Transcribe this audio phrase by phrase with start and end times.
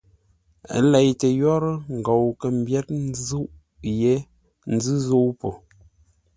[0.75, 3.47] Ə́ leitə yórə́ ngou kə̂ mbyér nzûʼ
[4.01, 4.13] yé
[4.73, 5.49] nzʉ́ zə̂u po.